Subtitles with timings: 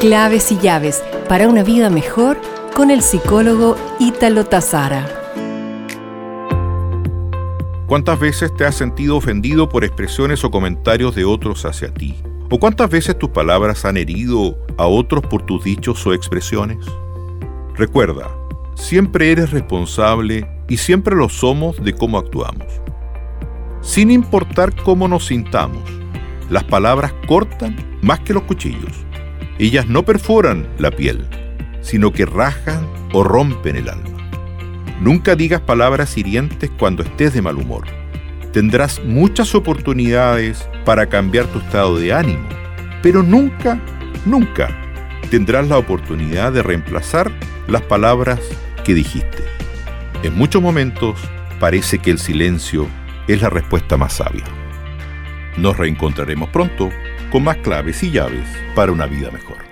[0.00, 2.40] Claves y llaves para una vida mejor
[2.74, 5.06] con el psicólogo Ítalo Tazara.
[7.86, 12.16] ¿Cuántas veces te has sentido ofendido por expresiones o comentarios de otros hacia ti?
[12.50, 16.78] ¿O cuántas veces tus palabras han herido a otros por tus dichos o expresiones?
[17.74, 18.26] Recuerda,
[18.76, 22.64] siempre eres responsable y siempre lo somos de cómo actuamos.
[23.82, 25.84] Sin importar cómo nos sintamos,
[26.48, 29.04] las palabras cortan más que los cuchillos.
[29.60, 31.26] Ellas no perforan la piel,
[31.82, 34.16] sino que rajan o rompen el alma.
[35.02, 37.84] Nunca digas palabras hirientes cuando estés de mal humor.
[38.54, 42.48] Tendrás muchas oportunidades para cambiar tu estado de ánimo,
[43.02, 43.78] pero nunca,
[44.24, 44.74] nunca
[45.30, 47.30] tendrás la oportunidad de reemplazar
[47.68, 48.40] las palabras
[48.82, 49.44] que dijiste.
[50.22, 51.20] En muchos momentos
[51.58, 52.88] parece que el silencio
[53.28, 54.44] es la respuesta más sabia.
[55.58, 56.88] Nos reencontraremos pronto
[57.30, 59.69] con más claves y llaves para una vida mejor.